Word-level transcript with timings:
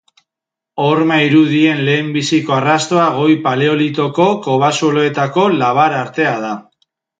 Horma 0.85 1.17
irudien 1.25 1.83
lehenbiziko 1.89 2.55
arrastoa 2.55 3.05
Goi 3.19 3.37
Paleolitoko 3.45 4.27
kobazuloetako 4.49 5.47
labar 5.61 5.99
artea 6.03 6.37
da. 6.49 6.53